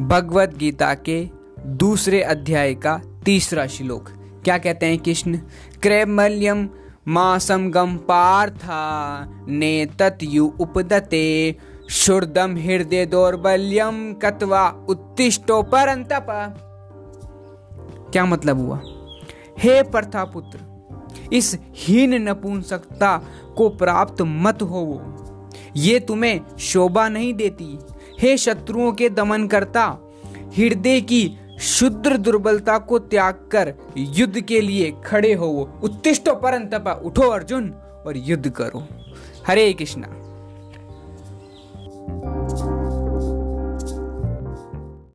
[0.00, 1.28] भगवत गीता के
[1.66, 4.08] दूसरे अध्याय का तीसरा श्लोक।
[4.44, 5.36] क्या कहते हैं कृष्ण?
[5.82, 6.68] क्रैमल्यम
[7.08, 8.78] मासम गम पार्था
[9.48, 11.56] ने तत्यु उपदते,
[11.90, 16.26] शुर्दम हृदय दौर्बल्यम कत्वा उत्तिष्टो परंतप।
[18.12, 18.80] क्या मतलब हुआ?
[19.58, 20.60] हे प्रथापुत्र,
[21.32, 23.16] इस हीन नपुंसकता
[23.56, 25.02] को प्राप्त मत हो वो
[25.76, 27.78] ये तुम्हें शोभा नहीं देती।
[28.20, 29.98] हे शत्रुओं के दमन करता
[30.58, 37.22] हृदय की शुद्र दुर्बलता को त्याग कर युद्ध के लिए खड़े हो। उत्तिष्टो परंतपा उठो
[37.22, 37.70] अर्जुन
[38.06, 38.86] और युद्ध करो।
[39.46, 40.29] हरे कृष्णा।